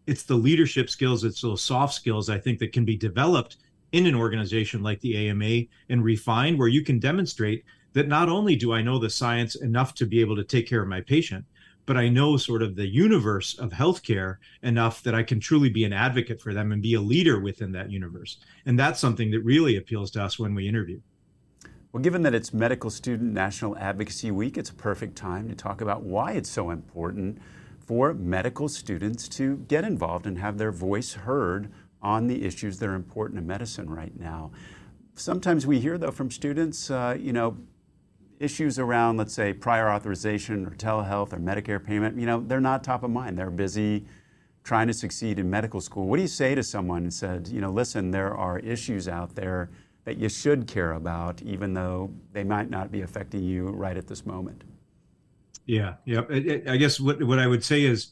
It's 0.06 0.22
the 0.22 0.34
leadership 0.34 0.90
skills, 0.90 1.24
it's 1.24 1.42
those 1.42 1.62
soft 1.62 1.94
skills 1.94 2.30
I 2.30 2.38
think 2.38 2.58
that 2.60 2.72
can 2.72 2.84
be 2.84 2.96
developed 2.96 3.56
in 3.92 4.06
an 4.06 4.14
organization 4.14 4.82
like 4.82 5.00
the 5.00 5.28
AMA 5.28 5.66
and 5.88 6.04
refined, 6.04 6.58
where 6.58 6.68
you 6.68 6.82
can 6.84 6.98
demonstrate 6.98 7.64
that 7.92 8.08
not 8.08 8.28
only 8.28 8.54
do 8.54 8.72
I 8.72 8.82
know 8.82 8.98
the 8.98 9.10
science 9.10 9.56
enough 9.56 9.94
to 9.94 10.06
be 10.06 10.20
able 10.20 10.36
to 10.36 10.44
take 10.44 10.68
care 10.68 10.82
of 10.82 10.88
my 10.88 11.00
patient, 11.00 11.44
but 11.86 11.96
I 11.96 12.08
know 12.08 12.36
sort 12.36 12.62
of 12.62 12.76
the 12.76 12.86
universe 12.86 13.58
of 13.58 13.70
healthcare 13.70 14.36
enough 14.62 15.02
that 15.02 15.14
I 15.14 15.24
can 15.24 15.40
truly 15.40 15.70
be 15.70 15.82
an 15.82 15.92
advocate 15.92 16.40
for 16.40 16.54
them 16.54 16.70
and 16.70 16.80
be 16.80 16.94
a 16.94 17.00
leader 17.00 17.40
within 17.40 17.72
that 17.72 17.90
universe. 17.90 18.38
And 18.66 18.78
that's 18.78 19.00
something 19.00 19.30
that 19.32 19.40
really 19.40 19.76
appeals 19.76 20.12
to 20.12 20.22
us 20.22 20.38
when 20.38 20.54
we 20.54 20.68
interview. 20.68 21.00
Well, 21.92 22.00
given 22.00 22.22
that 22.22 22.34
it's 22.36 22.54
Medical 22.54 22.88
Student 22.88 23.32
National 23.32 23.76
Advocacy 23.76 24.30
Week, 24.30 24.56
it's 24.56 24.70
a 24.70 24.74
perfect 24.74 25.16
time 25.16 25.48
to 25.48 25.56
talk 25.56 25.80
about 25.80 26.04
why 26.04 26.32
it's 26.32 26.48
so 26.48 26.70
important 26.70 27.38
for 27.80 28.14
medical 28.14 28.68
students 28.68 29.26
to 29.30 29.56
get 29.66 29.84
involved 29.84 30.24
and 30.24 30.38
have 30.38 30.56
their 30.56 30.70
voice 30.70 31.14
heard 31.14 31.68
on 32.00 32.28
the 32.28 32.44
issues 32.44 32.78
that 32.78 32.88
are 32.88 32.94
important 32.94 33.40
in 33.40 33.46
medicine 33.48 33.90
right 33.90 34.16
now. 34.20 34.52
Sometimes 35.16 35.66
we 35.66 35.80
hear, 35.80 35.98
though, 35.98 36.12
from 36.12 36.30
students, 36.30 36.92
uh, 36.92 37.16
you 37.18 37.32
know, 37.32 37.56
issues 38.38 38.78
around, 38.78 39.16
let's 39.16 39.34
say, 39.34 39.52
prior 39.52 39.90
authorization 39.90 40.66
or 40.66 40.70
telehealth 40.70 41.32
or 41.32 41.38
Medicare 41.38 41.84
payment, 41.84 42.16
you 42.16 42.24
know, 42.24 42.38
they're 42.38 42.60
not 42.60 42.84
top 42.84 43.02
of 43.02 43.10
mind. 43.10 43.36
They're 43.36 43.50
busy 43.50 44.06
trying 44.62 44.86
to 44.86 44.94
succeed 44.94 45.40
in 45.40 45.50
medical 45.50 45.80
school. 45.80 46.06
What 46.06 46.18
do 46.18 46.22
you 46.22 46.28
say 46.28 46.54
to 46.54 46.62
someone 46.62 47.02
who 47.02 47.10
said, 47.10 47.48
you 47.48 47.60
know, 47.60 47.72
listen, 47.72 48.12
there 48.12 48.32
are 48.32 48.60
issues 48.60 49.08
out 49.08 49.34
there 49.34 49.70
that 50.10 50.18
you 50.18 50.28
should 50.28 50.66
care 50.66 50.94
about, 50.94 51.40
even 51.42 51.72
though 51.72 52.10
they 52.32 52.42
might 52.42 52.68
not 52.68 52.90
be 52.90 53.02
affecting 53.02 53.44
you 53.44 53.68
right 53.68 53.96
at 53.96 54.08
this 54.08 54.26
moment. 54.26 54.64
Yeah, 55.66 55.94
yeah. 56.04 56.22
I 56.68 56.76
guess 56.76 56.98
what 56.98 57.22
what 57.22 57.38
I 57.38 57.46
would 57.46 57.62
say 57.62 57.84
is, 57.84 58.08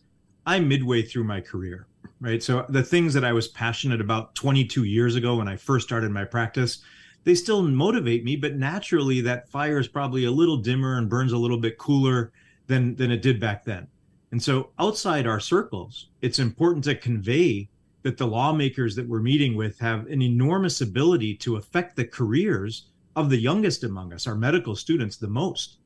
I'm 0.46 0.68
midway 0.68 1.02
through 1.02 1.24
my 1.24 1.40
career, 1.40 1.88
right? 2.20 2.40
So 2.40 2.64
the 2.68 2.84
things 2.84 3.14
that 3.14 3.24
I 3.24 3.32
was 3.32 3.48
passionate 3.48 4.00
about 4.00 4.36
22 4.36 4.84
years 4.84 5.16
ago 5.16 5.38
when 5.38 5.48
I 5.48 5.56
first 5.56 5.88
started 5.88 6.12
my 6.12 6.24
practice, 6.24 6.84
they 7.24 7.34
still 7.34 7.62
motivate 7.62 8.22
me, 8.22 8.36
but 8.36 8.54
naturally 8.54 9.20
that 9.22 9.48
fire 9.48 9.80
is 9.80 9.88
probably 9.88 10.24
a 10.24 10.30
little 10.30 10.58
dimmer 10.58 10.98
and 10.98 11.08
burns 11.08 11.32
a 11.32 11.36
little 11.36 11.58
bit 11.58 11.78
cooler 11.78 12.30
than 12.68 12.94
than 12.94 13.10
it 13.10 13.22
did 13.22 13.40
back 13.40 13.64
then. 13.64 13.88
And 14.30 14.40
so 14.40 14.70
outside 14.78 15.26
our 15.26 15.40
circles, 15.40 16.10
it's 16.22 16.38
important 16.38 16.84
to 16.84 16.94
convey 16.94 17.68
that 18.02 18.16
the 18.16 18.26
lawmakers 18.26 18.94
that 18.96 19.08
we're 19.08 19.20
meeting 19.20 19.56
with 19.56 19.78
have 19.78 20.06
an 20.06 20.22
enormous 20.22 20.80
ability 20.80 21.34
to 21.34 21.56
affect 21.56 21.96
the 21.96 22.04
careers 22.04 22.88
of 23.16 23.30
the 23.30 23.36
youngest 23.36 23.82
among 23.84 24.12
us, 24.12 24.26
our 24.26 24.36
medical 24.36 24.76
students, 24.76 25.16
the 25.16 25.28
most. 25.28 25.78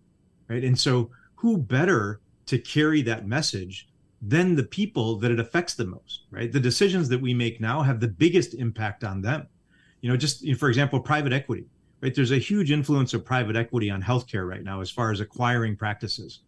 Right. 0.48 0.64
And 0.64 0.78
so, 0.78 1.10
who 1.36 1.56
better 1.56 2.20
to 2.46 2.58
carry 2.58 3.02
that 3.02 3.26
message 3.26 3.88
than 4.20 4.54
the 4.54 4.62
people 4.62 5.16
that 5.16 5.30
it 5.30 5.40
affects 5.40 5.74
the 5.74 5.86
most? 5.86 6.26
Right. 6.30 6.52
The 6.52 6.60
decisions 6.60 7.08
that 7.08 7.20
we 7.20 7.32
make 7.32 7.60
now 7.60 7.82
have 7.82 8.00
the 8.00 8.08
biggest 8.08 8.54
impact 8.54 9.02
on 9.02 9.22
them. 9.22 9.46
You 10.02 10.10
know, 10.10 10.16
just 10.16 10.44
for 10.58 10.68
example, 10.68 11.00
private 11.00 11.32
equity. 11.32 11.66
Right. 12.02 12.14
There's 12.14 12.32
a 12.32 12.38
huge 12.38 12.70
influence 12.70 13.14
of 13.14 13.24
private 13.24 13.56
equity 13.56 13.88
on 13.88 14.02
healthcare 14.02 14.46
right 14.46 14.62
now 14.62 14.80
as 14.80 14.90
far 14.90 15.10
as 15.10 15.20
acquiring 15.20 15.76
practices. 15.76 16.40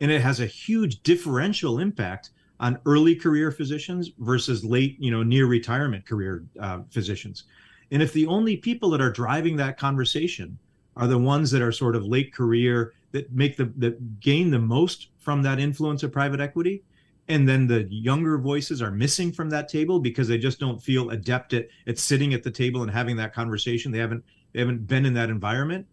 And 0.00 0.12
it 0.12 0.20
has 0.20 0.38
a 0.38 0.46
huge 0.46 1.02
differential 1.02 1.80
impact 1.80 2.30
on 2.60 2.78
early 2.86 3.14
career 3.14 3.50
physicians 3.50 4.10
versus 4.18 4.64
late, 4.64 4.96
you 4.98 5.10
know, 5.10 5.22
near 5.22 5.46
retirement 5.46 6.06
career 6.06 6.44
uh, 6.60 6.80
physicians. 6.90 7.44
And 7.90 8.02
if 8.02 8.12
the 8.12 8.26
only 8.26 8.56
people 8.56 8.90
that 8.90 9.00
are 9.00 9.12
driving 9.12 9.56
that 9.56 9.78
conversation 9.78 10.58
are 10.96 11.06
the 11.06 11.18
ones 11.18 11.50
that 11.52 11.62
are 11.62 11.72
sort 11.72 11.94
of 11.96 12.04
late 12.04 12.34
career 12.34 12.92
that 13.12 13.32
make 13.32 13.56
the 13.56 13.72
that 13.76 14.20
gain 14.20 14.50
the 14.50 14.58
most 14.58 15.08
from 15.18 15.42
that 15.42 15.60
influence 15.60 16.02
of 16.02 16.12
private 16.12 16.40
equity, 16.40 16.82
and 17.28 17.48
then 17.48 17.66
the 17.66 17.84
younger 17.84 18.38
voices 18.38 18.82
are 18.82 18.90
missing 18.90 19.32
from 19.32 19.48
that 19.50 19.68
table 19.68 20.00
because 20.00 20.28
they 20.28 20.38
just 20.38 20.58
don't 20.58 20.82
feel 20.82 21.10
adept 21.10 21.54
at, 21.54 21.68
at 21.86 21.98
sitting 21.98 22.34
at 22.34 22.42
the 22.42 22.50
table 22.50 22.82
and 22.82 22.90
having 22.90 23.16
that 23.16 23.32
conversation. 23.32 23.92
They 23.92 23.98
haven't 23.98 24.24
they 24.52 24.58
haven't 24.60 24.86
been 24.86 25.06
in 25.06 25.14
that 25.14 25.30
environment, 25.30 25.86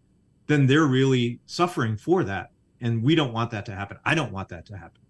then 0.48 0.66
they're 0.66 0.86
really 0.86 1.38
suffering 1.46 1.96
for 1.96 2.24
that. 2.24 2.50
And 2.80 3.02
we 3.02 3.14
don't 3.14 3.32
want 3.32 3.52
that 3.52 3.64
to 3.66 3.74
happen. 3.74 3.98
I 4.04 4.14
don't 4.14 4.32
want 4.32 4.48
that 4.50 4.66
to 4.66 4.76
happen 4.76 5.00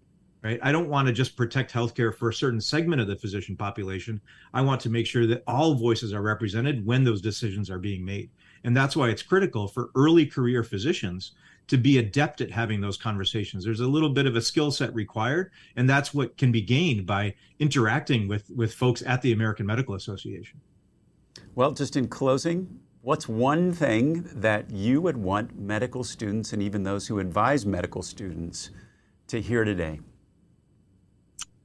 right? 0.43 0.59
I 0.61 0.71
don't 0.71 0.89
want 0.89 1.07
to 1.07 1.13
just 1.13 1.35
protect 1.35 1.73
healthcare 1.73 2.13
for 2.13 2.29
a 2.29 2.33
certain 2.33 2.61
segment 2.61 3.01
of 3.01 3.07
the 3.07 3.15
physician 3.15 3.55
population. 3.55 4.21
I 4.53 4.61
want 4.61 4.81
to 4.81 4.89
make 4.89 5.07
sure 5.07 5.27
that 5.27 5.43
all 5.47 5.73
voices 5.73 6.13
are 6.13 6.21
represented 6.21 6.85
when 6.85 7.03
those 7.03 7.21
decisions 7.21 7.69
are 7.69 7.79
being 7.79 8.05
made. 8.05 8.29
And 8.63 8.75
that's 8.75 8.95
why 8.95 9.09
it's 9.09 9.23
critical 9.23 9.67
for 9.67 9.89
early 9.95 10.25
career 10.25 10.63
physicians 10.63 11.31
to 11.67 11.77
be 11.77 11.97
adept 11.97 12.41
at 12.41 12.51
having 12.51 12.81
those 12.81 12.97
conversations. 12.97 13.65
There's 13.65 13.81
a 13.81 13.87
little 13.87 14.09
bit 14.09 14.25
of 14.25 14.35
a 14.35 14.41
skill 14.41 14.71
set 14.71 14.93
required, 14.93 15.51
and 15.75 15.89
that's 15.89 16.13
what 16.13 16.37
can 16.37 16.51
be 16.51 16.61
gained 16.61 17.05
by 17.05 17.35
interacting 17.59 18.27
with 18.27 18.49
with 18.55 18.73
folks 18.73 19.03
at 19.05 19.21
the 19.21 19.33
American 19.33 19.65
Medical 19.65 19.95
Association. 19.95 20.61
Well, 21.55 21.71
just 21.71 21.95
in 21.95 22.07
closing, 22.07 22.79
what's 23.01 23.27
one 23.27 23.73
thing 23.73 24.29
that 24.33 24.71
you 24.71 25.01
would 25.01 25.17
want 25.17 25.57
medical 25.57 26.03
students 26.03 26.53
and 26.53 26.61
even 26.61 26.83
those 26.83 27.07
who 27.07 27.19
advise 27.19 27.65
medical 27.65 28.01
students 28.01 28.69
to 29.27 29.41
hear 29.41 29.63
today? 29.63 29.99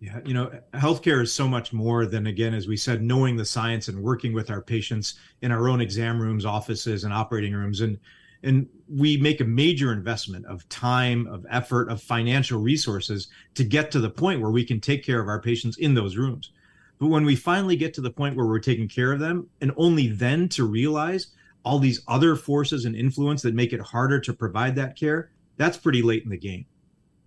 Yeah, 0.02 0.18
you 0.24 0.34
know, 0.34 0.50
healthcare 0.74 1.22
is 1.22 1.32
so 1.32 1.46
much 1.46 1.72
more 1.72 2.06
than, 2.06 2.26
again, 2.26 2.54
as 2.54 2.66
we 2.66 2.76
said, 2.76 3.04
knowing 3.04 3.36
the 3.36 3.44
science 3.44 3.86
and 3.86 4.02
working 4.02 4.32
with 4.32 4.50
our 4.50 4.60
patients 4.60 5.14
in 5.42 5.52
our 5.52 5.68
own 5.68 5.80
exam 5.80 6.20
rooms, 6.20 6.44
offices, 6.44 7.04
and 7.04 7.14
operating 7.14 7.54
rooms. 7.54 7.82
And 7.82 8.00
and 8.42 8.68
we 8.88 9.16
make 9.16 9.40
a 9.40 9.44
major 9.44 9.92
investment 9.92 10.44
of 10.46 10.68
time, 10.68 11.28
of 11.28 11.46
effort, 11.48 11.88
of 11.88 12.02
financial 12.02 12.60
resources 12.60 13.28
to 13.54 13.62
get 13.62 13.92
to 13.92 14.00
the 14.00 14.10
point 14.10 14.40
where 14.40 14.50
we 14.50 14.64
can 14.64 14.80
take 14.80 15.04
care 15.04 15.20
of 15.20 15.28
our 15.28 15.40
patients 15.40 15.78
in 15.78 15.94
those 15.94 16.16
rooms. 16.16 16.50
But 16.98 17.06
when 17.06 17.24
we 17.24 17.36
finally 17.36 17.76
get 17.76 17.94
to 17.94 18.00
the 18.00 18.10
point 18.10 18.34
where 18.34 18.46
we're 18.46 18.58
taking 18.58 18.88
care 18.88 19.12
of 19.12 19.20
them, 19.20 19.46
and 19.60 19.70
only 19.76 20.08
then 20.08 20.48
to 20.48 20.64
realize 20.64 21.28
all 21.64 21.78
these 21.78 22.02
other 22.08 22.34
forces 22.34 22.86
and 22.86 22.96
influence 22.96 23.42
that 23.42 23.54
make 23.54 23.72
it 23.72 23.80
harder 23.80 24.18
to 24.18 24.32
provide 24.32 24.74
that 24.74 24.96
care, 24.96 25.30
that's 25.58 25.76
pretty 25.76 26.02
late 26.02 26.24
in 26.24 26.30
the 26.30 26.36
game. 26.36 26.66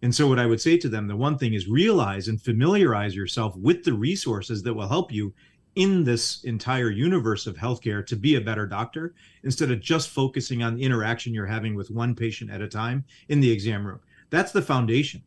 And 0.06 0.14
so, 0.14 0.28
what 0.28 0.38
I 0.38 0.46
would 0.46 0.62
say 0.62 0.78
to 0.78 0.88
them, 0.88 1.08
the 1.08 1.16
one 1.16 1.36
thing 1.36 1.56
is 1.56 1.68
realize 1.68 2.28
and 2.28 2.40
familiarize 2.40 3.16
yourself 3.16 3.58
with 3.58 3.84
the 3.84 3.94
resources 3.96 4.62
that 4.62 4.76
will 4.76 4.88
help 4.88 5.12
you 5.12 5.34
in 5.74 6.04
this 6.04 6.44
entire 6.44 6.92
universe 6.92 7.48
of 7.48 7.56
healthcare 7.56 8.06
to 8.06 8.16
be 8.16 8.36
a 8.36 8.40
better 8.42 8.68
doctor 8.68 9.16
instead 9.42 9.72
of 9.72 9.80
just 9.80 10.10
focusing 10.10 10.62
on 10.62 10.76
the 10.76 10.84
interaction 10.84 11.34
you're 11.34 11.48
having 11.48 11.74
with 11.74 11.90
one 11.90 12.14
patient 12.14 12.52
at 12.52 12.62
a 12.62 12.68
time 12.68 13.04
in 13.30 13.40
the 13.40 13.50
exam 13.50 13.84
room. 13.84 14.00
That's 14.30 14.52
the 14.52 14.62
foundation. 14.62 15.24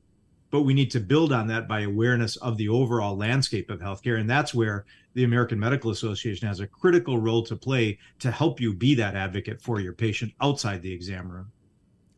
But 0.52 0.62
we 0.62 0.74
need 0.74 0.92
to 0.92 1.00
build 1.00 1.32
on 1.32 1.48
that 1.48 1.66
by 1.66 1.80
awareness 1.80 2.36
of 2.36 2.56
the 2.56 2.68
overall 2.68 3.16
landscape 3.16 3.70
of 3.70 3.80
healthcare. 3.80 4.20
And 4.20 4.30
that's 4.30 4.54
where 4.54 4.84
the 5.14 5.24
American 5.24 5.58
Medical 5.58 5.90
Association 5.90 6.46
has 6.46 6.60
a 6.60 6.68
critical 6.68 7.18
role 7.18 7.42
to 7.46 7.56
play 7.56 7.98
to 8.20 8.30
help 8.30 8.60
you 8.60 8.72
be 8.72 8.94
that 8.94 9.16
advocate 9.16 9.60
for 9.60 9.80
your 9.80 9.92
patient 9.92 10.34
outside 10.40 10.82
the 10.82 10.92
exam 10.92 11.28
room. 11.28 11.50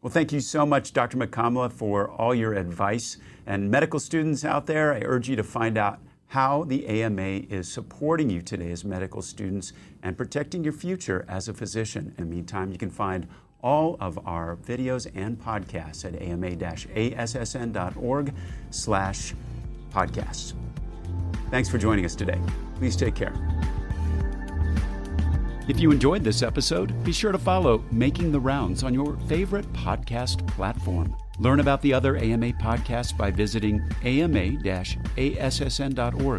Well, 0.02 0.11
thank 0.11 0.33
you 0.33 0.40
so 0.40 0.64
much, 0.64 0.95
Dr. 0.95 1.19
Mukkamala, 1.19 1.71
for 1.71 2.11
all 2.11 2.35
your 2.35 2.54
advice. 2.54 3.19
And 3.47 3.71
medical 3.71 4.00
students 4.00 4.45
out 4.45 4.64
there, 4.66 4.95
I 4.95 5.02
urge 5.04 5.28
you 5.28 5.37
to 5.37 5.45
find 5.45 5.76
out 5.76 5.99
how 6.28 6.64
the 6.64 6.87
AMA 6.87 7.42
is 7.50 7.71
supporting 7.71 8.30
you 8.30 8.40
today 8.40 8.71
as 8.71 8.85
medical 8.85 9.21
students 9.21 9.73
and 10.02 10.16
protecting 10.16 10.64
your 10.64 10.73
future 10.73 11.26
as 11.28 11.49
a 11.49 11.54
physician. 11.54 12.14
In 12.16 12.25
the 12.28 12.30
meantime, 12.35 12.71
you 12.73 12.78
can 12.78 12.88
find 12.88 13.26
all 13.62 13.99
of 14.00 14.19
our 14.26 14.57
videos 14.57 15.11
and 15.14 15.38
podcasts 15.38 16.04
at 16.04 16.14
ama-assn.org 16.23 17.14
slash 18.71 19.35
podcasts. 19.92 20.54
Thanks 21.50 21.69
for 21.69 21.78
joining 21.78 22.04
us 22.04 22.14
today. 22.14 22.40
Please 22.76 22.97
take 22.97 23.16
care. 23.16 23.50
If 25.69 25.79
you 25.79 25.90
enjoyed 25.93 26.25
this 26.25 26.43
episode, 26.43 27.05
be 27.05 27.12
sure 27.12 27.33
to 27.33 27.38
follow 27.38 27.85
Making 27.93 28.33
the 28.33 28.40
Rounds 28.40 28.83
on 28.83 28.93
your 28.95 29.17
favorite 29.29 29.73
podcast 29.73 30.47
platform. 30.49 31.14
Learn 31.38 31.61
about 31.61 31.81
the 31.81 31.95
other 31.95 32.17
AMA 32.17 32.52
podcasts 32.55 33.17
by 33.17 33.31
visiting 33.31 33.81
ama-assn.org 34.05 34.47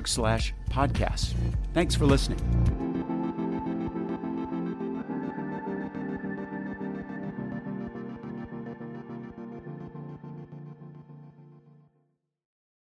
slash 0.08 0.54
podcasts. 0.70 1.34
Thanks 1.74 1.96
for 1.96 2.06
listening. 2.06 2.71